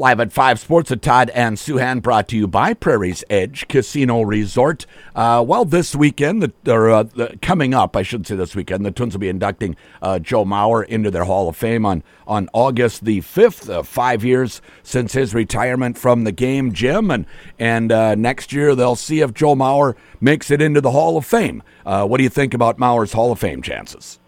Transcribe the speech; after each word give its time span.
Live 0.00 0.20
at 0.20 0.32
5 0.32 0.60
Sports 0.60 0.90
with 0.90 1.00
Todd 1.00 1.28
and 1.30 1.56
Souhan 1.56 2.00
brought 2.00 2.28
to 2.28 2.36
you 2.36 2.46
by 2.46 2.72
Prairie's 2.72 3.24
Edge 3.28 3.66
Casino 3.66 4.22
Resort. 4.22 4.86
Uh, 5.12 5.44
well, 5.44 5.64
this 5.64 5.96
weekend, 5.96 6.40
the, 6.40 6.72
or 6.72 6.88
uh, 6.88 7.02
the, 7.02 7.36
coming 7.42 7.74
up, 7.74 7.96
I 7.96 8.02
should 8.02 8.24
say 8.24 8.36
this 8.36 8.54
weekend, 8.54 8.86
the 8.86 8.92
Twins 8.92 9.14
will 9.14 9.20
be 9.20 9.28
inducting 9.28 9.74
uh, 10.00 10.20
Joe 10.20 10.44
Mauer 10.44 10.86
into 10.86 11.10
their 11.10 11.24
Hall 11.24 11.48
of 11.48 11.56
Fame 11.56 11.84
on, 11.84 12.04
on 12.28 12.48
August 12.52 13.06
the 13.06 13.22
5th, 13.22 13.68
uh, 13.68 13.82
five 13.82 14.22
years 14.22 14.62
since 14.84 15.14
his 15.14 15.34
retirement 15.34 15.98
from 15.98 16.22
the 16.22 16.30
game, 16.30 16.72
Jim. 16.72 17.10
And, 17.10 17.26
and 17.58 17.90
uh, 17.90 18.14
next 18.14 18.52
year, 18.52 18.76
they'll 18.76 18.94
see 18.94 19.18
if 19.18 19.34
Joe 19.34 19.56
Mauer 19.56 19.96
makes 20.20 20.52
it 20.52 20.62
into 20.62 20.80
the 20.80 20.92
Hall 20.92 21.16
of 21.16 21.26
Fame. 21.26 21.60
Uh, 21.84 22.06
what 22.06 22.18
do 22.18 22.22
you 22.22 22.30
think 22.30 22.54
about 22.54 22.78
Mauer's 22.78 23.14
Hall 23.14 23.32
of 23.32 23.40
Fame 23.40 23.62
chances? 23.62 24.20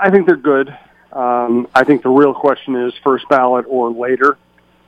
I 0.00 0.10
think 0.10 0.26
they're 0.26 0.34
good. 0.34 0.76
Um, 1.12 1.68
I 1.76 1.84
think 1.84 2.02
the 2.02 2.08
real 2.08 2.34
question 2.34 2.74
is 2.74 2.92
first 3.04 3.28
ballot 3.28 3.66
or 3.68 3.92
later 3.92 4.36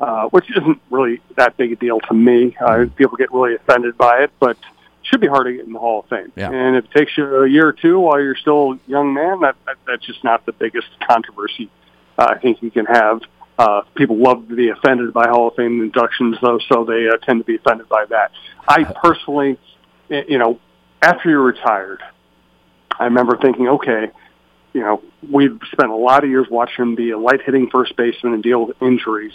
uh, 0.00 0.28
which 0.28 0.50
isn't 0.50 0.80
really 0.90 1.20
that 1.36 1.56
big 1.56 1.72
a 1.72 1.76
deal 1.76 2.00
to 2.00 2.14
me. 2.14 2.56
Uh, 2.60 2.86
people 2.96 3.16
get 3.16 3.32
really 3.32 3.54
offended 3.54 3.96
by 3.96 4.22
it, 4.22 4.30
but 4.38 4.56
should 5.02 5.20
be 5.20 5.26
hard 5.26 5.46
to 5.46 5.52
get 5.52 5.64
in 5.64 5.72
the 5.72 5.78
Hall 5.78 6.00
of 6.00 6.08
Fame. 6.08 6.32
Yeah. 6.36 6.50
And 6.50 6.76
if 6.76 6.84
it 6.86 6.90
takes 6.90 7.16
you 7.16 7.42
a 7.42 7.48
year 7.48 7.68
or 7.68 7.72
two 7.72 7.98
while 8.00 8.20
you're 8.20 8.36
still 8.36 8.72
a 8.72 8.78
young 8.86 9.14
man, 9.14 9.40
that, 9.40 9.56
that 9.66 9.76
that's 9.86 10.04
just 10.04 10.22
not 10.24 10.44
the 10.46 10.52
biggest 10.52 10.88
controversy 11.08 11.70
uh, 12.18 12.28
I 12.30 12.38
think 12.38 12.62
you 12.62 12.70
can 12.70 12.86
have. 12.86 13.20
Uh, 13.58 13.82
people 13.94 14.16
love 14.16 14.48
to 14.48 14.54
be 14.54 14.68
offended 14.68 15.12
by 15.14 15.28
Hall 15.28 15.48
of 15.48 15.54
Fame 15.54 15.80
inductions, 15.80 16.36
though, 16.42 16.58
so 16.70 16.84
they 16.84 17.08
uh, 17.08 17.16
tend 17.18 17.40
to 17.40 17.44
be 17.44 17.56
offended 17.56 17.88
by 17.88 18.04
that. 18.10 18.32
I 18.68 18.84
personally, 18.84 19.58
you 20.08 20.38
know, 20.38 20.60
after 21.00 21.30
you're 21.30 21.42
retired, 21.42 22.02
I 22.98 23.04
remember 23.04 23.38
thinking, 23.38 23.68
okay, 23.68 24.10
you 24.72 24.80
know, 24.80 25.02
we've 25.30 25.58
spent 25.72 25.90
a 25.90 25.96
lot 25.96 26.22
of 26.22 26.28
years 26.28 26.48
watching 26.50 26.82
him 26.84 26.94
be 26.96 27.10
a 27.10 27.18
light 27.18 27.40
hitting 27.42 27.70
first 27.70 27.96
baseman 27.96 28.34
and 28.34 28.42
deal 28.42 28.66
with 28.66 28.80
injuries 28.82 29.32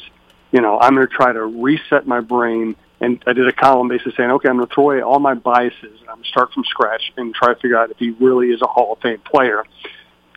you 0.52 0.62
know, 0.62 0.80
I'm 0.80 0.96
going 0.96 1.08
to 1.08 1.14
try 1.14 1.32
to 1.32 1.44
reset 1.44 2.08
my 2.08 2.20
brain. 2.20 2.76
And 3.00 3.24
I 3.26 3.34
did 3.34 3.48
a 3.48 3.54
column 3.54 3.88
basically 3.88 4.14
saying, 4.16 4.30
okay, 4.32 4.50
I'm 4.50 4.58
going 4.58 4.68
to 4.68 4.74
throw 4.74 4.92
away 4.92 5.02
all 5.02 5.20
my 5.20 5.34
biases 5.34 6.00
and 6.02 6.10
I'm 6.10 6.18
going 6.18 6.24
to 6.24 6.30
start 6.30 6.54
from 6.54 6.64
scratch 6.66 7.12
and 7.18 7.34
try 7.34 7.54
to 7.54 7.60
figure 7.60 7.78
out 7.78 7.90
if 7.90 7.98
he 7.98 8.12
really 8.12 8.50
is 8.50 8.62
a 8.62 8.68
Hall 8.68 8.94
of 8.94 9.00
Fame 9.00 9.20
player. 9.20 9.64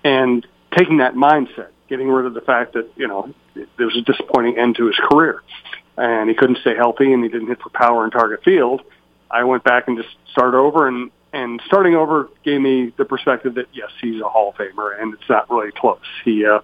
And 0.03 0.47
taking 0.77 0.99
that 0.99 1.15
mindset, 1.15 1.69
getting 1.89 2.09
rid 2.09 2.27
of 2.27 2.35
the 2.35 2.41
fact 2.41 2.73
that, 2.75 2.91
you 2.97 3.07
know, 3.07 3.35
there 3.55 3.87
was 3.87 3.97
a 3.97 4.03
disappointing 4.03 4.59
end 4.59 4.77
to 4.77 4.87
his 4.87 4.97
career 4.97 5.43
and 5.97 6.29
he 6.29 6.35
couldn't 6.35 6.59
stay 6.59 6.75
healthy 6.75 7.13
and 7.13 7.23
he 7.23 7.29
didn't 7.29 7.49
hit 7.49 7.61
for 7.61 7.69
power 7.71 8.05
in 8.05 8.11
Target 8.11 8.43
Field. 8.45 8.83
I 9.31 9.45
went 9.45 9.63
back 9.63 9.89
and 9.89 9.97
just 9.97 10.15
started 10.33 10.57
over 10.57 10.89
and, 10.89 11.11
and 11.33 11.61
starting 11.67 11.95
over 11.95 12.31
gave 12.45 12.61
me 12.61 12.93
the 12.97 13.05
perspective 13.05 13.55
that 13.57 13.67
yes, 13.73 13.91
he's 14.01 14.21
a 14.23 14.29
Hall 14.29 14.51
of 14.51 14.55
Famer 14.55 15.01
and 15.01 15.13
it's 15.13 15.29
not 15.29 15.51
really 15.51 15.73
close. 15.73 15.99
He, 16.25 16.47
uh, 16.47 16.61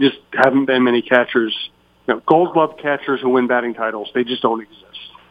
just 0.00 0.18
haven't 0.32 0.64
been 0.66 0.82
many 0.82 1.02
catchers 1.02 1.54
you 2.06 2.14
know, 2.14 2.22
Gold 2.26 2.52
Glove 2.52 2.76
catchers 2.80 3.20
who 3.20 3.30
win 3.30 3.46
batting 3.46 3.74
titles, 3.74 4.10
they 4.14 4.24
just 4.24 4.42
don't 4.42 4.60
exist. 4.60 4.80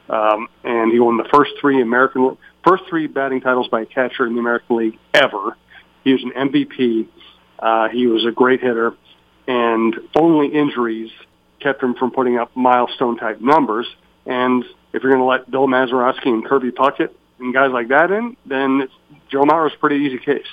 Um, 0.09 0.47
and 0.63 0.91
he 0.91 0.99
won 0.99 1.17
the 1.17 1.27
first 1.33 1.52
three 1.61 1.81
American 1.81 2.38
first 2.67 2.83
three 2.89 3.07
batting 3.07 3.41
titles 3.41 3.67
by 3.67 3.81
a 3.81 3.85
catcher 3.85 4.25
in 4.25 4.33
the 4.33 4.39
American 4.39 4.77
League 4.77 4.99
ever. 5.13 5.57
He 6.03 6.11
was 6.11 6.23
an 6.23 6.31
MVP. 6.31 7.07
Uh, 7.59 7.89
he 7.89 8.07
was 8.07 8.25
a 8.25 8.31
great 8.31 8.59
hitter, 8.61 8.93
and 9.47 9.95
only 10.15 10.47
injuries 10.47 11.11
kept 11.59 11.81
him 11.81 11.95
from 11.95 12.11
putting 12.11 12.38
up 12.38 12.52
milestone 12.55 13.17
type 13.17 13.39
numbers. 13.39 13.87
And 14.25 14.65
if 14.91 15.02
you're 15.02 15.11
going 15.11 15.23
to 15.23 15.25
let 15.25 15.49
Bill 15.49 15.67
Mazeroski 15.67 16.27
and 16.27 16.45
Kirby 16.45 16.71
Puckett 16.71 17.09
and 17.39 17.53
guys 17.53 17.71
like 17.71 17.87
that 17.89 18.11
in, 18.11 18.35
then 18.45 18.89
Joe 19.31 19.43
Mauer's 19.43 19.73
a 19.75 19.80
pretty 19.80 20.05
easy 20.05 20.19
case. 20.19 20.47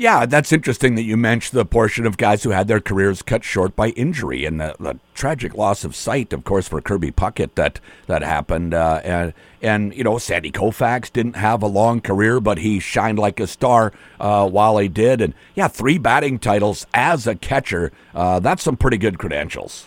Yeah, 0.00 0.24
that's 0.24 0.50
interesting 0.50 0.94
that 0.94 1.02
you 1.02 1.18
mentioned 1.18 1.60
the 1.60 1.66
portion 1.66 2.06
of 2.06 2.16
guys 2.16 2.42
who 2.42 2.52
had 2.52 2.68
their 2.68 2.80
careers 2.80 3.20
cut 3.20 3.44
short 3.44 3.76
by 3.76 3.90
injury 3.90 4.46
and 4.46 4.58
the, 4.58 4.74
the 4.80 4.98
tragic 5.12 5.54
loss 5.54 5.84
of 5.84 5.94
sight, 5.94 6.32
of 6.32 6.42
course, 6.42 6.66
for 6.66 6.80
Kirby 6.80 7.10
Puckett 7.10 7.54
that 7.56 7.80
that 8.06 8.22
happened. 8.22 8.72
Uh, 8.72 9.02
and 9.04 9.34
and 9.60 9.94
you 9.94 10.02
know, 10.02 10.16
Sandy 10.16 10.50
Koufax 10.50 11.12
didn't 11.12 11.36
have 11.36 11.62
a 11.62 11.66
long 11.66 12.00
career, 12.00 12.40
but 12.40 12.56
he 12.56 12.80
shined 12.80 13.18
like 13.18 13.40
a 13.40 13.46
star 13.46 13.92
uh, 14.18 14.48
while 14.48 14.78
he 14.78 14.88
did. 14.88 15.20
And 15.20 15.34
yeah, 15.54 15.68
three 15.68 15.98
batting 15.98 16.38
titles 16.38 16.86
as 16.94 17.26
a 17.26 17.34
catcher. 17.34 17.92
Uh, 18.14 18.40
that's 18.40 18.62
some 18.62 18.78
pretty 18.78 18.96
good 18.96 19.18
credentials. 19.18 19.86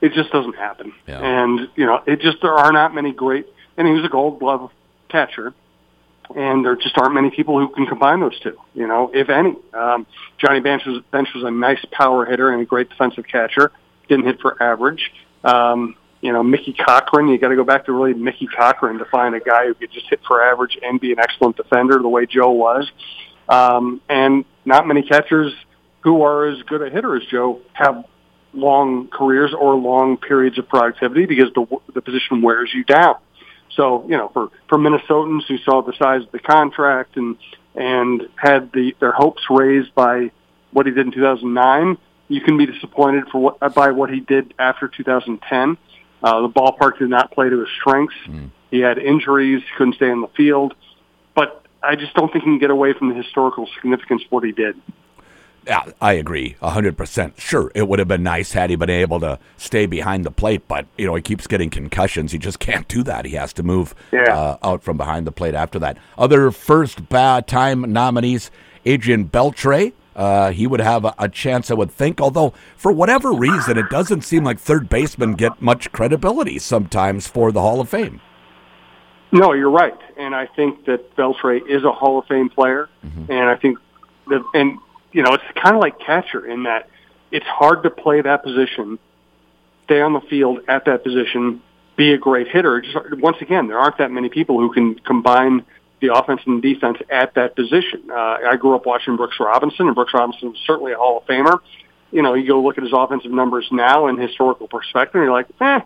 It 0.00 0.14
just 0.14 0.32
doesn't 0.32 0.56
happen. 0.56 0.94
Yeah. 1.06 1.20
And 1.20 1.68
you 1.76 1.84
know, 1.84 2.02
it 2.06 2.22
just 2.22 2.38
there 2.40 2.54
are 2.54 2.72
not 2.72 2.94
many 2.94 3.12
great. 3.12 3.46
And 3.76 3.86
he 3.86 3.92
was 3.92 4.06
a 4.06 4.08
Gold 4.08 4.38
Glove 4.38 4.70
catcher 5.10 5.52
and 6.36 6.64
there 6.64 6.76
just 6.76 6.96
aren't 6.98 7.14
many 7.14 7.30
people 7.30 7.58
who 7.58 7.68
can 7.68 7.86
combine 7.86 8.20
those 8.20 8.38
two. 8.40 8.58
You 8.74 8.86
know, 8.86 9.10
if 9.12 9.28
any. 9.28 9.54
Um, 9.72 10.06
Johnny 10.38 10.60
Bench 10.60 10.82
was 10.86 11.02
Bench 11.10 11.28
was 11.34 11.44
a 11.44 11.50
nice 11.50 11.84
power 11.90 12.24
hitter 12.26 12.50
and 12.50 12.62
a 12.62 12.64
great 12.64 12.88
defensive 12.90 13.24
catcher. 13.30 13.72
Didn't 14.08 14.26
hit 14.26 14.40
for 14.40 14.62
average. 14.62 15.10
Um, 15.44 15.96
you 16.20 16.32
know, 16.32 16.42
Mickey 16.42 16.72
Cochrane. 16.72 17.28
You 17.28 17.38
got 17.38 17.48
to 17.48 17.56
go 17.56 17.64
back 17.64 17.86
to 17.86 17.92
really 17.92 18.14
Mickey 18.14 18.46
Cochrane 18.46 18.98
to 18.98 19.04
find 19.06 19.34
a 19.34 19.40
guy 19.40 19.66
who 19.66 19.74
could 19.74 19.92
just 19.92 20.06
hit 20.08 20.20
for 20.26 20.42
average 20.42 20.78
and 20.82 21.00
be 21.00 21.12
an 21.12 21.18
excellent 21.18 21.56
defender 21.56 21.98
the 21.98 22.08
way 22.08 22.26
Joe 22.26 22.50
was. 22.50 22.90
Um, 23.48 24.00
and 24.08 24.44
not 24.64 24.86
many 24.86 25.02
catchers 25.02 25.54
who 26.00 26.22
are 26.22 26.46
as 26.46 26.62
good 26.64 26.82
a 26.82 26.90
hitter 26.90 27.16
as 27.16 27.22
Joe 27.30 27.60
have 27.72 28.04
long 28.52 29.08
careers 29.08 29.54
or 29.58 29.74
long 29.74 30.16
periods 30.16 30.58
of 30.58 30.68
productivity 30.68 31.26
because 31.26 31.52
the 31.54 31.66
the 31.94 32.00
position 32.00 32.42
wears 32.42 32.70
you 32.74 32.84
down. 32.84 33.16
So, 33.78 34.04
you 34.08 34.16
know, 34.16 34.28
for, 34.34 34.50
for 34.68 34.76
Minnesotans 34.76 35.46
who 35.46 35.56
saw 35.58 35.82
the 35.82 35.92
size 35.92 36.24
of 36.24 36.32
the 36.32 36.40
contract 36.40 37.16
and, 37.16 37.36
and 37.76 38.28
had 38.34 38.72
the, 38.72 38.94
their 38.98 39.12
hopes 39.12 39.44
raised 39.48 39.94
by 39.94 40.32
what 40.72 40.86
he 40.86 40.92
did 40.92 41.06
in 41.06 41.12
2009, 41.12 41.96
you 42.26 42.40
can 42.40 42.58
be 42.58 42.66
disappointed 42.66 43.28
for 43.30 43.38
what, 43.38 43.74
by 43.74 43.92
what 43.92 44.10
he 44.10 44.18
did 44.18 44.52
after 44.58 44.88
2010. 44.88 45.78
Uh, 46.20 46.42
the 46.42 46.48
ballpark 46.48 46.98
did 46.98 47.08
not 47.08 47.30
play 47.30 47.48
to 47.48 47.60
his 47.60 47.68
strengths. 47.80 48.16
Mm. 48.26 48.50
He 48.72 48.80
had 48.80 48.98
injuries, 48.98 49.62
couldn't 49.76 49.94
stay 49.94 50.10
in 50.10 50.22
the 50.22 50.28
field. 50.36 50.74
But 51.36 51.64
I 51.80 51.94
just 51.94 52.14
don't 52.14 52.32
think 52.32 52.42
he 52.42 52.50
can 52.50 52.58
get 52.58 52.70
away 52.70 52.94
from 52.94 53.10
the 53.10 53.14
historical 53.14 53.68
significance 53.76 54.22
of 54.24 54.32
what 54.32 54.42
he 54.42 54.50
did. 54.50 54.74
Yeah, 55.66 55.84
I 56.00 56.14
agree, 56.14 56.56
hundred 56.62 56.96
percent. 56.96 57.38
Sure, 57.38 57.70
it 57.74 57.86
would 57.86 57.98
have 57.98 58.08
been 58.08 58.22
nice 58.22 58.52
had 58.52 58.70
he 58.70 58.76
been 58.76 58.88
able 58.88 59.20
to 59.20 59.38
stay 59.58 59.84
behind 59.84 60.24
the 60.24 60.30
plate, 60.30 60.62
but 60.66 60.86
you 60.96 61.06
know 61.06 61.14
he 61.14 61.20
keeps 61.20 61.46
getting 61.46 61.68
concussions. 61.68 62.32
He 62.32 62.38
just 62.38 62.58
can't 62.68 62.88
do 62.88 63.02
that. 63.02 63.24
He 63.24 63.32
has 63.32 63.52
to 63.54 63.62
move 63.62 63.94
yeah. 64.12 64.34
uh, 64.34 64.58
out 64.62 64.82
from 64.82 64.96
behind 64.96 65.26
the 65.26 65.32
plate 65.32 65.54
after 65.54 65.78
that. 65.80 65.98
Other 66.16 66.50
first 66.50 67.00
time 67.10 67.92
nominees: 67.92 68.50
Adrian 68.84 69.28
Beltre. 69.28 69.92
Uh, 70.16 70.50
he 70.50 70.66
would 70.66 70.80
have 70.80 71.04
a, 71.04 71.14
a, 71.16 71.28
chance, 71.28 71.70
I 71.70 71.74
would 71.74 71.92
think. 71.92 72.20
Although, 72.20 72.52
for 72.76 72.90
whatever 72.90 73.32
reason, 73.32 73.78
it 73.78 73.88
doesn't 73.88 74.22
seem 74.22 74.42
like 74.42 74.58
third 74.58 74.88
basemen 74.88 75.34
get 75.34 75.62
much 75.62 75.92
credibility 75.92 76.58
sometimes 76.58 77.28
for 77.28 77.52
the 77.52 77.60
Hall 77.60 77.80
of 77.80 77.88
Fame. 77.88 78.20
No, 79.30 79.52
you're 79.52 79.70
right, 79.70 79.96
and 80.16 80.34
I 80.34 80.46
think 80.46 80.86
that 80.86 81.14
Beltre 81.14 81.60
is 81.68 81.84
a 81.84 81.92
Hall 81.92 82.18
of 82.18 82.26
Fame 82.26 82.48
player, 82.48 82.88
mm-hmm. 83.06 83.30
and 83.30 83.48
I 83.48 83.54
think 83.54 83.78
that 84.26 84.42
and 84.54 84.78
you 85.18 85.24
know, 85.24 85.34
it's 85.34 85.42
kind 85.60 85.74
of 85.74 85.80
like 85.80 85.98
catcher 85.98 86.46
in 86.46 86.62
that 86.62 86.88
it's 87.32 87.44
hard 87.44 87.82
to 87.82 87.90
play 87.90 88.22
that 88.22 88.44
position, 88.44 89.00
stay 89.86 90.00
on 90.00 90.12
the 90.12 90.20
field 90.20 90.60
at 90.68 90.84
that 90.84 91.02
position, 91.02 91.60
be 91.96 92.12
a 92.12 92.18
great 92.18 92.46
hitter. 92.46 92.80
Just, 92.80 92.96
once 93.18 93.38
again, 93.40 93.66
there 93.66 93.80
aren't 93.80 93.98
that 93.98 94.12
many 94.12 94.28
people 94.28 94.60
who 94.60 94.72
can 94.72 94.94
combine 95.00 95.64
the 96.00 96.14
offense 96.14 96.40
and 96.46 96.62
defense 96.62 96.98
at 97.10 97.34
that 97.34 97.56
position. 97.56 98.08
Uh, 98.08 98.36
I 98.48 98.54
grew 98.54 98.76
up 98.76 98.86
watching 98.86 99.16
Brooks 99.16 99.40
Robinson, 99.40 99.88
and 99.88 99.96
Brooks 99.96 100.14
Robinson 100.14 100.50
was 100.50 100.58
certainly 100.64 100.92
a 100.92 100.96
Hall 100.96 101.18
of 101.18 101.24
Famer. 101.26 101.58
You 102.12 102.22
know, 102.22 102.34
you 102.34 102.46
go 102.46 102.62
look 102.62 102.78
at 102.78 102.84
his 102.84 102.92
offensive 102.94 103.32
numbers 103.32 103.66
now 103.72 104.06
in 104.06 104.18
historical 104.18 104.68
perspective, 104.68 105.16
and 105.16 105.24
you're 105.24 105.32
like, 105.32 105.48
eh, 105.60 105.80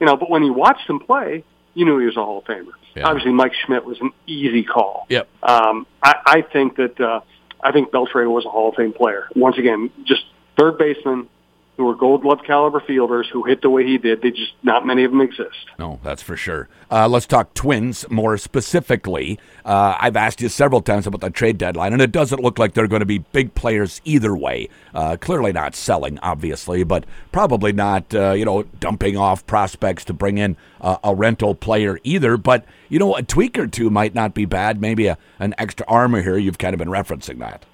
you 0.00 0.06
know, 0.06 0.16
but 0.16 0.30
when 0.30 0.44
you 0.44 0.54
watched 0.54 0.88
him 0.88 0.98
play, 0.98 1.44
you 1.74 1.84
knew 1.84 1.98
he 1.98 2.06
was 2.06 2.16
a 2.16 2.24
Hall 2.24 2.38
of 2.38 2.44
Famer. 2.44 2.72
Yeah. 2.96 3.06
Obviously, 3.06 3.32
Mike 3.32 3.52
Schmidt 3.66 3.84
was 3.84 4.00
an 4.00 4.12
easy 4.26 4.64
call. 4.64 5.04
Yep. 5.10 5.28
Um, 5.42 5.86
I, 6.02 6.14
I 6.24 6.40
think 6.40 6.76
that 6.76 6.98
uh, 6.98 7.20
I 7.60 7.72
think 7.72 7.90
Beltre 7.90 8.30
was 8.30 8.44
a 8.44 8.48
Hall 8.48 8.68
of 8.68 8.74
Fame 8.74 8.92
player. 8.92 9.28
Once 9.34 9.58
again, 9.58 9.90
just 10.04 10.22
third 10.58 10.78
baseman 10.78 11.28
who 11.78 11.88
are 11.88 11.94
Gold 11.94 12.22
Glove 12.22 12.40
caliber 12.44 12.82
fielders 12.84 13.28
who 13.32 13.44
hit 13.44 13.62
the 13.62 13.70
way 13.70 13.86
he 13.86 13.98
did. 13.98 14.20
They 14.20 14.32
just 14.32 14.52
not 14.64 14.84
many 14.84 15.04
of 15.04 15.12
them 15.12 15.20
exist. 15.20 15.70
No, 15.78 16.00
that's 16.02 16.22
for 16.22 16.36
sure. 16.36 16.68
Uh, 16.90 17.08
let's 17.08 17.24
talk 17.24 17.54
Twins 17.54 18.04
more 18.10 18.36
specifically. 18.36 19.38
Uh, 19.64 19.96
I've 19.98 20.16
asked 20.16 20.40
you 20.40 20.48
several 20.48 20.82
times 20.82 21.06
about 21.06 21.20
the 21.20 21.30
trade 21.30 21.56
deadline, 21.56 21.92
and 21.92 22.02
it 22.02 22.10
doesn't 22.10 22.42
look 22.42 22.58
like 22.58 22.74
they're 22.74 22.88
going 22.88 23.00
to 23.00 23.06
be 23.06 23.18
big 23.18 23.54
players 23.54 24.00
either 24.04 24.36
way. 24.36 24.68
Uh, 24.92 25.16
clearly 25.20 25.52
not 25.52 25.76
selling, 25.76 26.18
obviously, 26.18 26.82
but 26.82 27.04
probably 27.30 27.72
not 27.72 28.12
uh, 28.12 28.32
you 28.32 28.44
know 28.44 28.64
dumping 28.80 29.16
off 29.16 29.46
prospects 29.46 30.04
to 30.06 30.12
bring 30.12 30.36
in 30.36 30.56
a 30.80 31.14
rental 31.14 31.54
player 31.54 32.00
either. 32.02 32.36
But 32.36 32.64
you 32.88 32.98
know, 32.98 33.14
a 33.14 33.22
tweak 33.22 33.56
or 33.56 33.68
two 33.68 33.88
might 33.88 34.16
not 34.16 34.34
be 34.34 34.46
bad. 34.46 34.80
Maybe 34.80 35.06
a, 35.06 35.16
an 35.38 35.54
extra 35.58 35.86
armor 35.86 36.22
here. 36.22 36.38
You've 36.38 36.58
kind 36.58 36.74
of 36.74 36.78
been 36.78 36.88
referencing 36.88 37.38
that. 37.38 37.64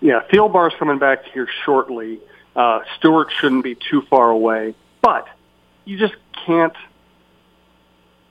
Yeah, 0.00 0.20
Thielbar's 0.32 0.74
coming 0.78 0.98
back 0.98 1.24
here 1.34 1.48
shortly. 1.66 2.20
Uh, 2.58 2.80
Stewart 2.96 3.28
shouldn't 3.38 3.62
be 3.62 3.76
too 3.76 4.02
far 4.10 4.30
away, 4.30 4.74
but 5.00 5.28
you 5.84 5.96
just 5.96 6.16
can't 6.44 6.74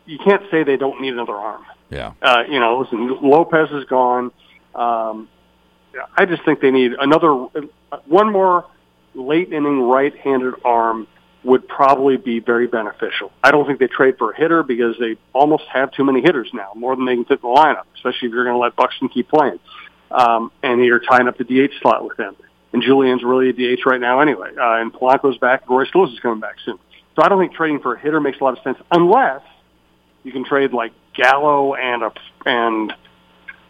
you 0.05 0.17
can't 0.17 0.43
say 0.51 0.63
they 0.63 0.75
don't 0.75 0.99
need 1.01 1.13
another 1.13 1.35
arm. 1.35 1.65
Yeah. 1.89 2.11
Uh, 2.21 2.43
you 2.49 2.59
know, 2.59 2.79
listen, 2.79 3.07
Lopez 3.21 3.71
is 3.71 3.85
gone. 3.85 4.33
Um, 4.75 5.29
I 6.17 6.25
just 6.25 6.43
think 6.43 6.59
they 6.59 6.71
need 6.71 6.91
another 6.99 7.33
one 8.05 8.33
more 8.33 8.65
late 9.15 9.53
inning 9.53 9.81
right-handed 9.81 10.55
arm 10.65 11.07
would 11.45 11.65
probably 11.69 12.17
be 12.17 12.41
very 12.41 12.67
beneficial. 12.67 13.31
I 13.41 13.51
don't 13.51 13.65
think 13.65 13.79
they 13.79 13.87
trade 13.87 14.17
for 14.17 14.31
a 14.31 14.35
hitter 14.35 14.61
because 14.61 14.97
they 14.99 15.15
almost 15.31 15.63
have 15.71 15.93
too 15.93 16.03
many 16.03 16.19
hitters 16.21 16.49
now, 16.53 16.73
more 16.75 16.97
than 16.97 17.05
they 17.05 17.15
can 17.15 17.23
fit 17.23 17.39
in 17.41 17.49
the 17.49 17.55
lineup, 17.55 17.83
especially 17.95 18.27
if 18.27 18.33
you're 18.33 18.43
going 18.43 18.55
to 18.55 18.61
let 18.61 18.75
Buxton 18.75 19.07
keep 19.07 19.29
playing. 19.29 19.59
Um, 20.11 20.51
and 20.61 20.83
you're 20.83 20.99
tying 20.99 21.29
up 21.29 21.37
the 21.37 21.45
DH 21.45 21.71
slot 21.81 22.03
with 22.05 22.17
them. 22.17 22.35
And 22.73 22.83
Julien's 22.83 23.23
really 23.23 23.49
a 23.49 23.53
DH 23.53 23.85
right 23.85 23.99
now 23.99 24.19
anyway. 24.19 24.49
Uh, 24.49 24.81
and 24.81 24.91
Polanco's 24.93 25.37
back. 25.37 25.69
Royce 25.69 25.87
Lewis 25.95 26.11
is 26.11 26.19
coming 26.19 26.39
back 26.39 26.55
soon. 26.65 26.77
So 27.15 27.23
I 27.23 27.29
don't 27.29 27.39
think 27.39 27.53
trading 27.53 27.79
for 27.79 27.95
a 27.95 27.99
hitter 27.99 28.19
makes 28.19 28.39
a 28.39 28.43
lot 28.43 28.57
of 28.57 28.63
sense 28.63 28.77
unless 28.91 29.41
you 30.23 30.31
can 30.31 30.43
trade 30.43 30.73
like 30.73 30.91
Gallo 31.13 31.73
and 31.73 32.03
a, 32.03 32.11
and 32.45 32.93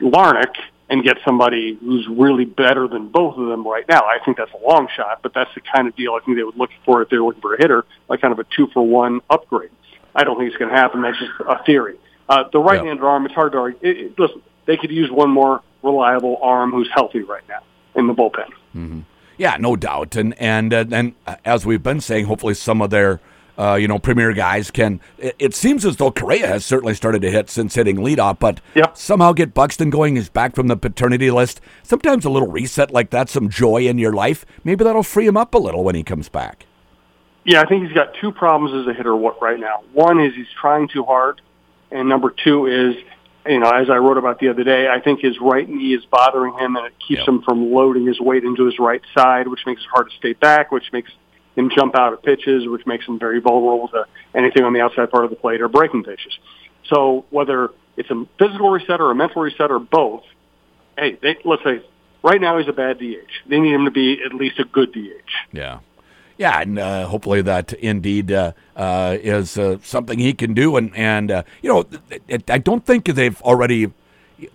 Larnach 0.02 0.56
and 0.90 1.04
get 1.04 1.18
somebody 1.26 1.78
who's 1.80 2.08
really 2.08 2.46
better 2.46 2.88
than 2.88 3.10
both 3.10 3.38
of 3.38 3.48
them 3.48 3.68
right 3.68 3.88
now. 3.88 4.00
I 4.00 4.20
think 4.24 4.38
that's 4.38 4.52
a 4.54 4.66
long 4.66 4.88
shot, 4.96 5.20
but 5.22 5.34
that's 5.34 5.54
the 5.54 5.62
kind 5.62 5.88
of 5.88 5.96
deal 5.96 6.14
I 6.14 6.24
think 6.26 6.38
they 6.38 6.44
would 6.44 6.58
look 6.58 6.70
for 6.86 7.02
if 7.02 7.10
they're 7.10 7.22
looking 7.22 7.42
for 7.42 7.56
a 7.56 7.58
hitter, 7.62 7.86
like 8.10 8.22
kind 8.22 8.32
of 8.32 8.40
a 8.40 8.46
two 8.56 8.68
for 8.74 8.86
one 8.86 9.22
upgrade. 9.30 9.72
I 10.16 10.24
don't 10.24 10.38
think 10.38 10.50
it's 10.50 10.58
going 10.58 10.72
to 10.72 10.76
happen. 10.78 11.02
That's 11.02 11.20
just 11.20 11.32
a 11.48 11.64
theory. 11.66 11.98
Uh, 12.30 12.46
the 12.52 12.60
right-handed 12.60 13.04
arm, 13.04 13.26
it's 13.26 13.36
hard 13.36 13.54
to 13.54 13.58
argue. 13.58 13.80
It, 13.82 13.98
it, 13.98 14.20
listen, 14.20 14.42
they 14.66 14.78
could 14.78 14.92
use 14.92 15.12
one 15.12 15.30
more 15.30 15.62
reliable 15.84 16.40
arm 16.42 16.72
who's 16.72 16.90
healthy 16.94 17.22
right 17.22 17.44
now 17.48 17.62
in 17.96 18.08
the 18.08 18.14
bullpen. 18.14 18.50
Mm-hmm. 18.78 19.00
Yeah, 19.38 19.58
no 19.60 19.76
doubt. 19.76 20.16
And 20.16 20.34
and 20.40 20.74
uh, 20.74 20.86
and 20.92 21.16
as 21.46 21.66
we've 21.66 21.84
been 21.84 22.02
saying, 22.02 22.26
hopefully 22.26 22.54
some 22.54 22.82
of 22.82 22.90
their 22.90 23.20
uh, 23.58 23.74
you 23.76 23.88
know, 23.88 23.98
premier 23.98 24.34
guys 24.34 24.70
can. 24.70 25.02
It, 25.18 25.36
it, 25.40 25.56
seems 25.56 25.84
as 25.84 25.98
though 25.98 26.12
Correa 26.12 26.48
has 26.48 26.66
certainly 26.66 26.94
started 26.94 27.22
to 27.24 27.32
hit 27.32 27.50
since 27.50 27.74
hitting 27.74 27.98
leadoff, 27.98 28.40
but 28.40 28.62
somehow 28.94 29.34
get 29.34 29.54
Buxton 29.54 29.90
going. 29.90 30.16
He's 30.16 30.30
back 30.30 30.56
from 30.56 30.68
the 30.68 30.78
paternity 30.78 31.32
list. 31.32 31.60
Sometimes 31.84 32.24
a 32.26 32.30
little 32.30 32.50
reset 32.52 32.92
like 32.92 33.10
that, 33.10 33.30
some 33.30 33.50
joy 33.50 33.88
in 33.88 33.98
your 33.98 34.14
life, 34.14 34.46
maybe 34.64 34.84
that'll 34.84 35.04
free 35.04 35.26
him 35.26 35.38
up 35.38 35.56
a 35.56 35.58
little 35.58 35.84
when 35.84 35.96
he 35.96 36.04
comes 36.04 36.30
back. 36.30 36.66
Yeah, 37.46 37.62
I 37.62 37.66
think 37.66 37.86
he's 37.86 37.96
got 37.96 38.14
two 38.22 38.32
problems 38.32 38.76
as 38.76 38.94
a 38.94 38.94
hitter 38.96 39.16
right 39.16 39.60
now. 39.60 39.82
One 39.94 40.20
is 40.20 40.36
he's 40.36 40.52
trying 40.60 40.88
too 40.88 41.04
hard, 41.04 41.42
and 41.92 42.08
number 42.10 42.30
two 42.30 42.68
is, 42.68 42.96
you 43.48 43.60
know, 43.60 43.70
as 43.70 43.90
I 43.90 43.98
wrote 43.98 44.18
about 44.18 44.40
the 44.40 44.50
other 44.50 44.64
day, 44.64 44.88
I 44.88 45.00
think 45.00 45.22
his 45.22 45.36
right 45.42 45.68
knee 45.68 45.94
is 45.94 46.06
bothering 46.06 46.54
him, 46.58 46.76
and 46.76 46.88
it 46.88 46.94
keeps 47.00 47.20
yep. 47.20 47.28
him 47.28 47.42
from 47.42 47.72
loading 47.72 48.06
his 48.06 48.20
weight 48.20 48.44
into 48.44 48.66
his 48.66 48.80
right 48.80 49.02
side, 49.16 49.48
which 49.48 49.62
makes 49.66 49.82
it 49.82 49.88
hard 49.92 50.10
to 50.10 50.16
stay 50.18 50.34
back, 50.34 50.72
which 50.72 50.92
makes 50.92 51.12
him 51.56 51.70
jump 51.76 51.96
out 51.96 52.14
of 52.14 52.22
pitches, 52.22 52.68
which 52.68 52.86
makes 52.86 53.06
him 53.06 53.20
very 53.20 53.40
vulnerable 53.42 53.88
to 53.90 54.06
anything 54.36 54.64
on 54.64 54.74
the 54.74 54.82
outside 54.82 55.10
part 55.10 55.24
of 55.24 55.30
the 55.30 55.36
plate 55.36 55.62
or 55.62 55.68
breaking 55.68 56.04
pitches. 56.04 56.38
So 56.90 57.26
whether 57.30 57.72
it's 57.98 58.10
a 58.10 58.26
physical 58.38 58.70
reset 58.70 59.02
or 59.02 59.12
a 59.12 59.16
mental 59.16 59.42
reset 59.42 59.72
or 59.72 59.80
both, 59.80 60.24
hey, 60.98 61.18
they, 61.22 61.38
let's 61.44 61.64
say 61.64 61.82
right 62.24 62.40
now 62.40 62.58
he's 62.60 62.68
a 62.68 62.74
bad 62.74 63.00
DH. 63.00 63.50
They 63.50 63.60
need 63.60 63.74
him 63.74 63.86
to 63.86 63.92
be 63.92 64.20
at 64.24 64.34
least 64.34 64.60
a 64.60 64.66
good 64.66 64.94
DH. 64.94 65.32
Yeah. 65.52 65.80
Yeah, 66.38 66.62
and 66.62 66.78
uh, 66.78 67.08
hopefully 67.08 67.42
that 67.42 67.74
indeed 67.74 68.32
uh, 68.32 68.52
uh, 68.76 69.18
is 69.20 69.58
uh, 69.58 69.78
something 69.82 70.20
he 70.20 70.34
can 70.34 70.54
do. 70.54 70.78
And, 70.78 70.96
and 70.96 71.32
uh, 71.32 71.44
you 71.62 71.70
know, 71.70 71.86
I 72.48 72.60
don't 72.60 72.86
think 72.86 73.06
they've 73.06 73.42
already 73.42 73.92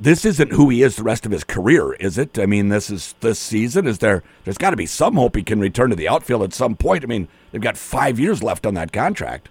this 0.01 0.25
isn't 0.25 0.53
who 0.53 0.69
he 0.69 0.83
is 0.83 0.95
the 0.95 1.03
rest 1.03 1.27
of 1.27 1.33
his 1.33 1.43
career, 1.43 1.95
is 1.95 2.17
it? 2.17 2.39
I 2.39 2.47
mean, 2.47 2.69
this 2.69 2.89
is 2.89 3.15
this 3.21 3.39
season. 3.39 3.87
Is 3.87 3.99
there? 3.99 4.23
There's 4.45 4.59
got 4.59 4.71
to 4.71 4.77
be 4.77 4.87
some 4.87 5.15
hope 5.17 5.35
he 5.35 5.43
can 5.43 5.59
return 5.59 5.91
to 5.91 5.97
the 5.97 6.09
outfield 6.09 6.43
at 6.43 6.53
some 6.53 6.77
point. 6.77 7.03
I 7.03 7.07
mean, 7.09 7.27
they've 7.51 7.61
got 7.61 7.77
five 7.77 8.21
years 8.21 8.43
left 8.43 8.65
on 8.65 8.75
that 8.75 8.93
contract. 8.93 9.49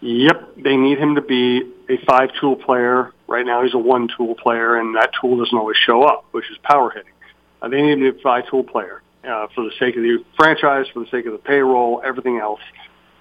Yep, 0.00 0.56
they 0.56 0.76
need 0.76 0.98
him 0.98 1.14
to 1.14 1.20
be 1.20 1.70
a 1.88 1.98
five-tool 2.06 2.56
player. 2.56 3.12
Right 3.28 3.46
now, 3.46 3.62
he's 3.62 3.74
a 3.74 3.78
one-tool 3.78 4.34
player, 4.36 4.76
and 4.76 4.96
that 4.96 5.10
tool 5.20 5.38
doesn't 5.38 5.56
always 5.56 5.76
show 5.76 6.02
up, 6.02 6.24
which 6.32 6.50
is 6.50 6.58
power 6.64 6.90
hitting. 6.90 7.12
Uh, 7.60 7.68
they 7.68 7.82
need 7.82 7.92
him 7.92 8.00
to 8.00 8.12
be 8.12 8.18
a 8.18 8.22
five-tool 8.22 8.64
player 8.64 9.02
uh, 9.26 9.46
for 9.54 9.64
the 9.64 9.72
sake 9.78 9.96
of 9.96 10.02
the 10.02 10.24
franchise, 10.36 10.86
for 10.92 11.00
the 11.00 11.10
sake 11.10 11.26
of 11.26 11.32
the 11.32 11.38
payroll, 11.38 12.02
everything 12.04 12.38
else. 12.38 12.60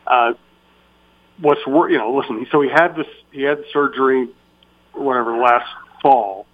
Uh, 0.06 0.33
what's 1.39 1.62
you 1.65 1.98
know? 1.98 2.15
Listen, 2.15 2.45
so 2.51 2.62
he 2.62 2.69
had 2.69 2.95
this. 2.95 3.07
He 3.31 3.44
had 3.44 3.63
surgery, 3.71 4.30
whatever, 4.94 5.38
last 5.38 5.69
fall, 6.01 6.45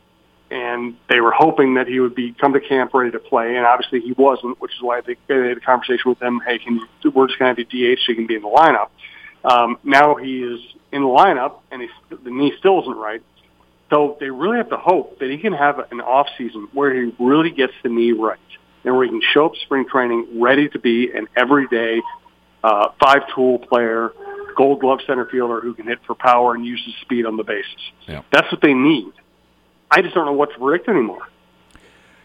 and 0.51 0.95
they 1.09 1.19
were 1.19 1.31
hoping 1.31 1.75
that 1.75 1.87
he 1.87 1.99
would 1.99 2.15
be 2.15 2.33
come 2.33 2.53
to 2.53 2.59
camp 2.59 2.93
ready 2.93 3.11
to 3.11 3.19
play, 3.19 3.55
and 3.55 3.65
obviously 3.65 4.01
he 4.01 4.13
wasn't, 4.13 4.59
which 4.61 4.73
is 4.73 4.81
why 4.81 5.01
they, 5.01 5.15
they 5.27 5.49
had 5.49 5.57
a 5.57 5.61
conversation 5.61 6.09
with 6.09 6.21
him. 6.21 6.41
Hey, 6.45 6.59
can 6.59 6.75
you, 7.03 7.11
we're 7.11 7.27
just 7.27 7.39
going 7.39 7.55
to 7.55 7.61
have 7.61 7.73
you 7.73 7.95
DH 7.95 7.99
so 8.05 8.11
you 8.11 8.15
can 8.15 8.27
be 8.27 8.35
in 8.35 8.41
the 8.41 8.49
lineup. 8.49 8.89
Um, 9.43 9.77
now 9.83 10.15
he 10.15 10.43
is 10.43 10.59
in 10.91 11.01
the 11.01 11.07
lineup, 11.07 11.59
and 11.71 11.81
he's, 11.81 11.91
the 12.09 12.29
knee 12.29 12.53
still 12.59 12.81
isn't 12.81 12.97
right. 12.97 13.21
So 13.89 14.17
they 14.19 14.29
really 14.29 14.57
have 14.57 14.69
to 14.69 14.77
hope 14.77 15.19
that 15.19 15.29
he 15.29 15.37
can 15.37 15.53
have 15.53 15.79
an 15.91 16.01
off 16.01 16.27
season 16.37 16.67
where 16.73 16.93
he 16.93 17.13
really 17.19 17.51
gets 17.51 17.73
the 17.83 17.89
knee 17.89 18.11
right, 18.11 18.39
and 18.87 18.95
where 18.95 19.03
he 19.03 19.11
can 19.11 19.21
show 19.33 19.47
up 19.47 19.55
spring 19.57 19.85
training 19.85 20.39
ready 20.39 20.69
to 20.69 20.79
be 20.79 21.11
an 21.11 21.27
everyday 21.35 22.01
uh, 22.63 22.89
five 22.99 23.23
tool 23.35 23.59
player, 23.59 24.13
Gold 24.55 24.79
Glove 24.79 24.99
center 25.05 25.25
fielder 25.25 25.59
who 25.59 25.73
can 25.73 25.87
hit 25.87 25.99
for 26.07 26.15
power 26.15 26.55
and 26.55 26.65
uses 26.65 26.95
speed 27.01 27.25
on 27.25 27.35
the 27.35 27.43
bases. 27.43 27.91
Yeah. 28.07 28.21
That's 28.31 28.49
what 28.49 28.61
they 28.61 28.73
need. 28.73 29.11
I 29.91 30.01
just 30.01 30.15
don't 30.15 30.25
know 30.25 30.33
what 30.33 30.53
to 30.53 30.57
predict 30.57 30.87
anymore. 30.87 31.27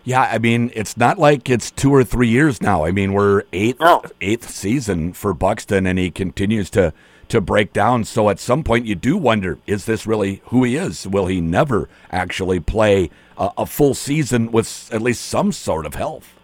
Yeah, 0.05 0.23
I 0.23 0.39
mean, 0.39 0.71
it's 0.75 0.97
not 0.97 1.19
like 1.19 1.51
it's 1.51 1.71
two 1.71 1.93
or 1.93 2.05
three 2.05 2.29
years 2.29 2.61
now. 2.61 2.85
I 2.85 2.93
mean, 2.93 3.13
we're 3.13 3.43
eighth 3.53 3.81
no. 3.81 4.03
eighth 4.21 4.51
season 4.51 5.13
for 5.13 5.33
Buxton, 5.35 5.87
and 5.87 5.99
he 5.99 6.11
continues 6.11 6.71
to 6.71 6.93
to 7.29 7.41
break 7.41 7.73
down. 7.73 8.05
So 8.05 8.29
at 8.29 8.41
some 8.41 8.65
point, 8.65 8.87
you 8.87 8.97
do 8.97 9.17
wonder: 9.17 9.59
is 9.67 9.85
this 9.85 10.05
really 10.05 10.43
who 10.47 10.65
he 10.65 10.77
is? 10.77 11.07
Will 11.07 11.27
he 11.27 11.41
never 11.41 11.89
actually 12.11 12.59
play 12.59 13.11
a, 13.37 13.51
a 13.59 13.67
full 13.67 13.95
season 13.95 14.51
with 14.51 14.89
at 14.93 15.03
least 15.03 15.25
some 15.25 15.53
sort 15.53 15.87
of 15.87 15.95
health? 15.95 16.35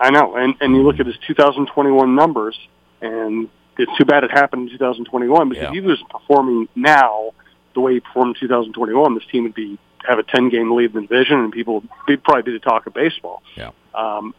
I 0.00 0.10
know, 0.10 0.34
and 0.34 0.54
and 0.60 0.74
you 0.74 0.82
look 0.82 0.98
at 0.98 1.06
his 1.06 1.16
2021 1.26 2.14
numbers, 2.14 2.58
and 3.02 3.48
it's 3.78 3.96
too 3.98 4.04
bad 4.04 4.24
it 4.24 4.30
happened 4.30 4.70
in 4.70 4.78
2021 4.78 5.48
because 5.48 5.62
yeah. 5.62 5.68
if 5.68 5.74
he 5.74 5.80
was 5.80 6.02
performing 6.08 6.68
now 6.74 7.32
the 7.74 7.80
way 7.80 7.94
he 7.94 8.00
performed 8.00 8.36
in 8.36 8.48
2021, 8.48 9.14
this 9.14 9.24
team 9.30 9.44
would 9.44 9.54
be 9.54 9.78
have 10.06 10.18
a 10.18 10.22
10 10.22 10.48
game 10.48 10.74
lead 10.74 10.94
in 10.94 11.02
the 11.02 11.06
division, 11.06 11.38
and 11.40 11.52
people 11.52 11.84
would 12.08 12.24
probably 12.24 12.42
be 12.42 12.52
the 12.52 12.58
talk 12.58 12.86
of 12.86 12.94
baseball. 12.94 13.42
Yeah. 13.56 13.72
Um, 13.94 14.34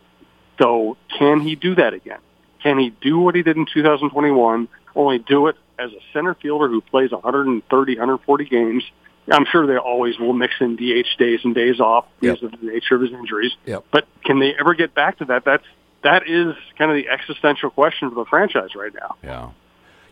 so 0.60 0.98
can 1.18 1.42
he 1.42 1.56
do 1.56 1.76
that 1.76 1.94
again? 1.94 2.20
Can 2.64 2.78
he 2.78 2.90
do 3.02 3.20
what 3.20 3.36
he 3.36 3.44
did 3.44 3.58
in 3.58 3.66
2021? 3.72 4.68
Only 4.96 5.20
do 5.20 5.48
it 5.48 5.56
as 5.80 5.92
a 5.92 6.00
center 6.14 6.36
fielder 6.36 6.68
who 6.68 6.82
plays 6.82 7.12
130, 7.12 7.94
140 7.94 8.46
games. 8.46 8.84
I'm 9.32 9.46
sure 9.52 9.68
they 9.68 9.78
always 9.78 10.18
will 10.20 10.34
mix 10.34 10.54
in 10.60 10.76
DH 10.76 11.18
days 11.18 11.42
and 11.44 11.54
days 11.54 11.80
off 11.80 12.06
because 12.20 12.42
yep. 12.42 12.54
of 12.54 12.60
the 12.60 12.68
nature 12.68 12.96
of 12.96 13.02
his 13.02 13.12
injuries. 13.12 13.52
Yep. 13.66 13.86
But 13.92 14.08
can 14.26 14.40
they 14.40 14.54
ever 14.60 14.74
get 14.74 14.96
back 14.96 15.20
to 15.20 15.26
that? 15.26 15.46
That's 15.46 15.66
that 16.04 16.28
is 16.28 16.56
kind 16.78 16.90
of 16.92 16.98
the 16.98 17.10
existential 17.10 17.70
question 17.70 18.10
for 18.10 18.16
the 18.16 18.26
franchise 18.26 18.76
right 18.76 18.94
now. 18.94 19.16
Yeah. 19.24 19.50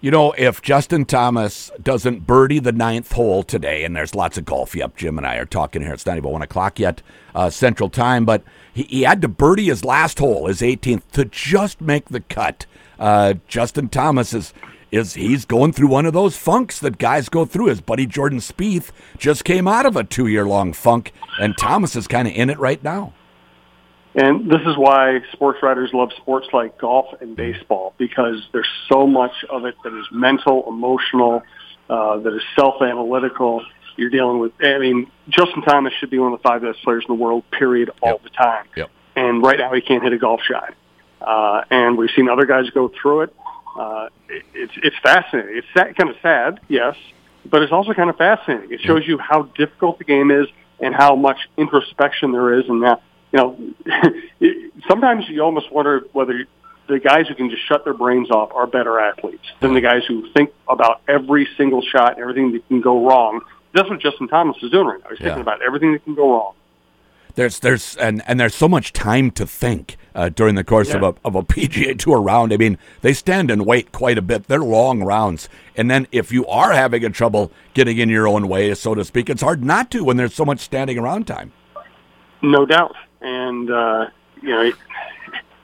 You 0.02 0.12
know, 0.12 0.34
if 0.38 0.62
Justin 0.62 1.04
Thomas 1.04 1.72
doesn't 1.82 2.26
birdie 2.26 2.60
the 2.60 2.72
ninth 2.72 3.12
hole 3.12 3.44
today, 3.44 3.84
and 3.84 3.94
there's 3.94 4.16
lots 4.16 4.38
of 4.38 4.46
golf. 4.46 4.74
Yep, 4.74 4.96
Jim 4.96 5.18
and 5.18 5.28
I 5.28 5.36
are 5.36 5.46
talking 5.46 5.82
here. 5.82 5.94
It's 5.94 6.06
not 6.06 6.16
even 6.16 6.32
one 6.32 6.42
o'clock 6.42 6.80
yet, 6.80 7.02
uh, 7.36 7.50
Central 7.50 7.90
Time, 7.90 8.24
but 8.24 8.44
he, 8.74 8.84
he, 8.84 9.02
had 9.02 9.22
to 9.24 9.28
birdie 9.28 9.66
his 9.66 9.84
last 9.84 10.20
hole, 10.20 10.48
his 10.48 10.62
18th, 10.62 11.02
to 11.12 11.26
just 11.26 11.82
make 11.82 12.06
the 12.06 12.22
cut. 12.22 12.66
Uh, 12.98 13.34
Justin 13.50 13.90
Thomas 13.90 14.34
is 14.34 14.54
is 14.92 15.14
he's 15.14 15.46
going 15.46 15.74
through 15.74 15.88
one 15.88 16.06
of 16.06 16.14
those 16.14 16.36
funks 16.38 16.80
that 16.80 16.98
guys 16.98 17.30
go 17.30 17.46
through. 17.46 17.68
His 17.68 17.82
buddy 17.82 18.06
Jordan 18.06 18.40
Spieth 18.40 18.92
just 19.18 19.44
came 19.44 19.68
out 19.68 19.86
of 19.86 19.96
a 19.96 20.04
two 20.04 20.28
year 20.28 20.46
long 20.46 20.74
funk, 20.74 21.12
and 21.40 21.58
Thomas 21.58 21.96
is 21.96 22.08
kind 22.08 22.28
of 22.28 22.34
in 22.34 22.50
it 22.50 22.60
right 22.60 22.84
now. 22.84 23.14
And 24.16 24.50
this 24.50 24.62
is 24.66 24.76
why 24.76 25.20
sports 25.34 25.60
writers 25.62 25.92
love 25.94 26.10
sports 26.18 26.48
like 26.52 26.80
golf 26.80 27.22
and 27.22 27.36
baseball 27.36 27.94
because 27.98 28.48
there's 28.52 28.68
so 28.92 29.06
much 29.06 29.32
of 29.50 29.66
it 29.66 29.76
that 29.84 29.94
is 29.94 30.06
mental, 30.12 30.66
emotional, 30.68 31.44
uh, 31.90 32.18
that 32.18 32.36
is 32.36 32.42
self-analytical. 32.56 33.64
You're 33.98 34.10
dealing 34.10 34.40
with, 34.40 34.54
I 34.62 34.80
mean, 34.80 35.12
Justin 35.30 35.62
Thomas 35.62 35.94
should 36.00 36.10
be 36.10 36.18
one 36.18 36.34
of 36.34 36.40
the 36.40 36.44
five 36.44 36.62
best 36.62 36.82
players 36.84 37.06
in 37.08 37.16
the 37.16 37.22
world, 37.22 37.44
period, 37.52 37.92
all 38.02 38.14
yep. 38.14 38.24
the 38.24 38.30
time. 38.30 38.66
Yep. 38.76 38.90
And 39.16 39.44
right 39.44 39.60
now 39.60 39.74
he 39.74 39.82
can't 39.82 40.02
hit 40.02 40.14
a 40.14 40.18
golf 40.18 40.42
shot. 40.42 40.74
Uh, 41.22 41.64
and 41.70 41.98
we've 41.98 42.10
seen 42.16 42.30
other 42.30 42.46
guys 42.46 42.70
go 42.72 42.92
through 43.02 43.22
it. 43.22 43.36
Uh, 43.80 44.10
it 44.28 44.44
it's, 44.54 44.74
it's 44.84 44.96
fascinating. 45.02 45.58
It's 45.58 45.68
sad, 45.74 45.96
kind 45.96 46.10
of 46.10 46.18
sad, 46.22 46.60
yes, 46.68 46.98
but 47.46 47.62
it's 47.62 47.72
also 47.72 47.94
kind 47.94 48.10
of 48.10 48.18
fascinating. 48.18 48.74
It 48.74 48.82
shows 48.82 49.08
you 49.08 49.18
how 49.18 49.44
difficult 49.44 50.00
the 50.00 50.04
game 50.04 50.32
is 50.32 50.48
and 50.82 50.94
how 50.94 51.16
much 51.16 51.38
introspection 51.58 52.34
there 52.34 52.60
is 52.60 52.68
and 52.68 52.84
that 52.84 53.02
you 53.32 53.40
know, 53.40 54.82
sometimes 54.88 55.30
you 55.30 55.42
almost 55.42 55.72
wonder 55.72 56.02
whether 56.12 56.46
the 56.88 57.00
guys 57.00 57.28
who 57.28 57.36
can 57.36 57.50
just 57.50 57.66
shut 57.68 57.86
their 57.86 57.94
brains 57.94 58.30
off 58.32 58.52
are 58.54 58.68
better 58.68 59.00
athletes 59.00 59.46
than 59.62 59.74
the 59.74 59.82
guys 59.82 60.04
who 60.08 60.30
think 60.34 60.52
about 60.68 61.02
every 61.08 61.48
single 61.56 61.82
shot 61.82 62.14
and 62.14 62.22
everything 62.22 62.52
that 62.52 62.68
can 62.68 62.82
go 62.82 63.08
wrong. 63.08 63.42
That's 63.74 63.90
what 63.90 64.02
Justin 64.02 64.28
Thomas 64.28 64.58
is 64.62 64.72
doing 64.72 64.88
right 64.88 65.00
now. 65.04 65.10
He's 65.12 65.20
yeah. 65.20 65.26
thinking 65.28 65.42
about 65.44 65.62
everything 65.62 65.94
that 65.94 66.04
can 66.04 66.16
go 66.16 66.32
wrong. 66.32 66.54
There's 67.36 67.60
there's 67.60 67.96
and, 67.98 68.22
and 68.28 68.40
there's 68.40 68.56
so 68.56 68.68
much 68.68 68.94
time 68.94 69.32
to 69.32 69.46
think 69.46 69.98
uh, 70.16 70.30
during 70.30 70.56
the 70.56 70.64
course 70.64 70.90
yeah. 70.90 70.98
of 70.98 71.04
a 71.04 71.16
of 71.24 71.36
a 71.36 71.44
PGA 71.44 71.98
Tour 71.98 72.22
round. 72.22 72.52
I 72.54 72.58
mean, 72.58 72.78
they 73.02 73.14
stand 73.14 73.52
and 73.52 73.66
wait 73.66 73.92
quite 73.92 74.18
a 74.18 74.22
bit. 74.22 74.48
They're 74.48 74.60
long 74.60 75.04
rounds, 75.04 75.50
and 75.76 75.90
then 75.90 76.08
if 76.12 76.32
you 76.32 76.46
are 76.48 76.74
having 76.74 77.06
a 77.06 77.10
trouble 77.10 77.52
getting 77.74 77.98
in 77.98 78.10
your 78.10 78.28
own 78.28 78.48
way, 78.48 78.74
so 78.76 78.96
to 78.96 79.06
speak, 79.06 79.30
it's 79.30 79.42
hard 79.42 79.64
not 79.64 79.92
to 79.92 80.04
when 80.04 80.18
there's 80.18 80.34
so 80.34 80.46
much 80.46 80.60
standing 80.60 80.98
around 80.98 81.28
time. 81.28 81.52
No 82.42 82.66
doubt 82.66 82.96
and 83.22 83.70
uh, 83.70 84.08
you 84.42 84.50
know, 84.50 84.72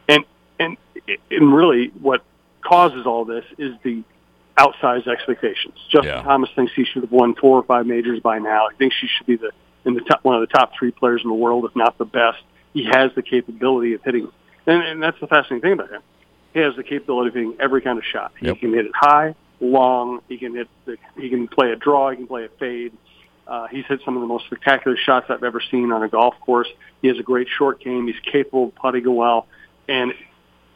and 0.07 0.25
and 0.59 0.77
and 1.31 1.55
really, 1.55 1.87
what 2.01 2.23
causes 2.61 3.05
all 3.05 3.25
this 3.25 3.45
is 3.57 3.75
the 3.83 4.03
outsized 4.57 5.07
expectations. 5.07 5.75
Justin 5.89 6.13
Yeah. 6.13 6.23
Thomas 6.23 6.49
thinks 6.55 6.73
he 6.73 6.85
should 6.85 7.03
have 7.03 7.11
won 7.11 7.35
four 7.35 7.59
or 7.59 7.63
five 7.63 7.85
majors 7.85 8.19
by 8.21 8.39
now. 8.39 8.69
He 8.69 8.77
thinks 8.77 8.95
he 8.99 9.07
should 9.07 9.27
be 9.27 9.35
the 9.35 9.51
in 9.85 9.93
the 9.93 10.01
top 10.01 10.23
one 10.23 10.35
of 10.35 10.41
the 10.41 10.47
top 10.53 10.71
three 10.77 10.91
players 10.91 11.21
in 11.23 11.29
the 11.29 11.35
world, 11.35 11.65
if 11.65 11.75
not 11.75 11.97
the 11.97 12.05
best. 12.05 12.39
He 12.73 12.83
has 12.85 13.11
the 13.15 13.21
capability 13.21 13.93
of 13.93 14.01
hitting, 14.03 14.29
and, 14.65 14.83
and 14.83 15.01
that's 15.03 15.19
the 15.19 15.27
fascinating 15.27 15.61
thing 15.61 15.73
about 15.73 15.89
him. 15.91 16.01
He 16.53 16.59
has 16.59 16.75
the 16.75 16.83
capability 16.83 17.29
of 17.29 17.33
hitting 17.35 17.55
every 17.59 17.81
kind 17.81 17.97
of 17.97 18.03
shot. 18.03 18.31
He 18.39 18.47
Yep. 18.47 18.59
can 18.59 18.73
hit 18.73 18.85
it 18.85 18.91
high, 18.95 19.35
long. 19.59 20.21
He 20.27 20.37
can 20.37 20.55
hit. 20.55 20.67
The, 20.85 20.97
he 21.17 21.29
can 21.29 21.47
play 21.47 21.71
a 21.71 21.75
draw. 21.75 22.09
He 22.11 22.17
can 22.17 22.27
play 22.27 22.45
a 22.45 22.49
fade. 22.59 22.93
Uh, 23.47 23.67
he's 23.67 23.85
hit 23.85 24.01
some 24.03 24.15
of 24.17 24.21
the 24.21 24.27
most 24.27 24.45
spectacular 24.45 24.97
shots 24.97 25.27
I've 25.29 25.43
ever 25.43 25.61
seen 25.71 25.91
on 25.91 26.01
a 26.01 26.09
golf 26.09 26.33
course. 26.41 26.67
He 27.01 27.07
has 27.09 27.19
a 27.19 27.23
great 27.23 27.47
short 27.47 27.79
game. 27.79 28.07
He's 28.07 28.15
capable 28.31 28.69
of 28.69 28.75
putting 28.75 29.13
well, 29.15 29.47
and 29.87 30.13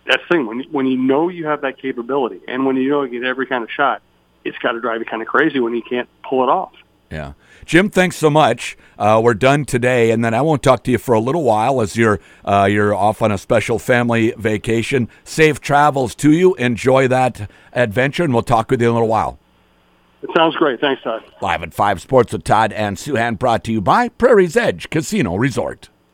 that's 0.06 0.22
the 0.30 0.36
thing. 0.36 0.46
When 0.46 0.62
when 0.72 0.86
you 0.86 0.98
know 0.98 1.30
you 1.30 1.48
have 1.48 1.62
that 1.62 1.82
capability, 1.82 2.42
and 2.48 2.66
when 2.66 2.76
you 2.76 2.90
know 2.90 3.04
you 3.04 3.20
get 3.20 3.28
every 3.28 3.48
kind 3.48 3.64
of 3.64 3.72
shot, 3.72 4.02
it's 4.46 4.58
got 4.60 4.74
to 4.74 4.82
drive 4.82 5.00
you 5.00 5.06
kind 5.06 5.22
of 5.22 5.28
crazy 5.28 5.60
when 5.60 5.74
you 5.74 5.82
can't 5.82 6.08
pull 6.24 6.44
it 6.44 6.50
off. 6.50 6.74
Yeah. 7.12 7.34
Jim, 7.66 7.90
thanks 7.90 8.16
so 8.16 8.30
much. 8.30 8.78
Uh, 8.98 9.20
we're 9.24 9.34
done 9.34 9.66
today, 9.66 10.12
and 10.12 10.24
then 10.24 10.34
I 10.34 10.42
won't 10.42 10.62
talk 10.62 10.84
to 10.84 10.92
you 10.92 10.98
for 10.98 11.14
a 11.14 11.20
little 11.20 11.44
while 11.44 11.82
as 11.82 11.96
you're 11.96 12.20
uh, 12.46 12.68
you're 12.70 12.94
off 12.94 13.22
on 13.22 13.32
a 13.32 13.38
special 13.38 13.80
family 13.80 14.34
vacation. 14.38 15.10
Safe 15.24 15.60
travels 15.60 16.14
to 16.16 16.32
you. 16.32 16.56
Enjoy 16.56 17.08
that 17.08 17.50
adventure, 17.74 18.24
and 18.24 18.34
we'll 18.34 18.44
talk 18.44 18.70
with 18.70 18.82
you 18.82 18.88
in 18.88 18.92
a 18.92 18.94
little 18.94 19.08
while. 19.08 19.40
It 20.22 20.30
sounds 20.36 20.56
great. 20.56 20.82
Thanks, 20.82 21.02
Todd. 21.02 21.24
Live 21.42 21.64
at 21.64 21.74
Five 21.74 22.02
Sports 22.02 22.34
with 22.34 22.44
Todd 22.44 22.74
and 22.74 22.98
Souhan, 22.98 23.40
brought 23.40 23.64
to 23.66 23.72
you 23.72 23.82
by 23.82 24.10
Prairie's 24.10 24.58
Edge 24.58 24.90
Casino 24.90 25.36
Resort. 25.36 25.90